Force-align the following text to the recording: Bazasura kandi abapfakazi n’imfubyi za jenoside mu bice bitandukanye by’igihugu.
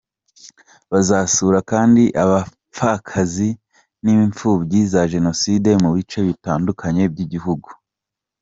Bazasura 0.91 1.59
kandi 1.71 2.03
abapfakazi 2.23 3.49
n’imfubyi 4.03 4.79
za 4.93 5.01
jenoside 5.13 5.69
mu 5.83 5.89
bice 5.97 6.19
bitandukanye 6.27 7.03
by’igihugu. 7.13 7.69